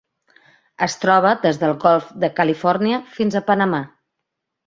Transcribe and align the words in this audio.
Es 0.85 0.95
troba 1.01 1.33
des 1.43 1.59
del 1.65 1.75
Golf 1.83 2.09
de 2.23 2.31
Califòrnia 2.41 3.01
fins 3.19 3.37
a 3.41 3.45
Panamà. 3.51 3.83